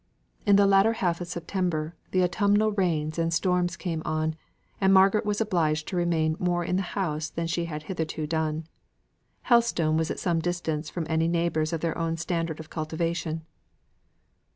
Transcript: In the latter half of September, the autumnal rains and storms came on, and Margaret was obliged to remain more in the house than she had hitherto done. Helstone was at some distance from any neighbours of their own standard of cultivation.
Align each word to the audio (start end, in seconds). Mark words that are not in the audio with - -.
In 0.47 0.55
the 0.55 0.65
latter 0.65 0.93
half 0.93 1.21
of 1.21 1.27
September, 1.27 1.93
the 2.09 2.23
autumnal 2.23 2.71
rains 2.71 3.19
and 3.19 3.31
storms 3.31 3.77
came 3.77 4.01
on, 4.03 4.33
and 4.81 4.91
Margaret 4.91 5.27
was 5.27 5.39
obliged 5.39 5.87
to 5.89 5.95
remain 5.95 6.35
more 6.39 6.65
in 6.65 6.75
the 6.75 6.81
house 6.97 7.29
than 7.29 7.45
she 7.45 7.65
had 7.65 7.83
hitherto 7.83 8.25
done. 8.25 8.65
Helstone 9.43 9.97
was 9.97 10.09
at 10.09 10.17
some 10.17 10.39
distance 10.39 10.89
from 10.89 11.05
any 11.07 11.27
neighbours 11.27 11.71
of 11.71 11.81
their 11.81 11.95
own 11.99 12.17
standard 12.17 12.59
of 12.59 12.71
cultivation. 12.71 13.45